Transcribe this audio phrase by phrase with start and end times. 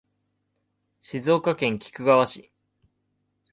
[0.99, 2.51] 静岡県菊川市